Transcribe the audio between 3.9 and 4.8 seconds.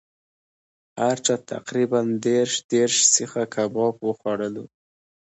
وخوړلو.